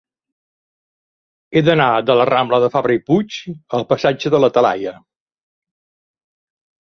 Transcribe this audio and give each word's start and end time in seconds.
He 1.51 1.61
d'anar 1.67 1.89
de 2.07 2.15
la 2.19 2.25
rambla 2.29 2.59
de 2.63 2.69
Fabra 2.77 2.95
i 2.95 3.01
Puig 3.11 3.37
al 3.79 3.85
passatge 3.93 4.33
de 4.37 4.41
la 4.45 4.51
Talaia. 4.57 4.95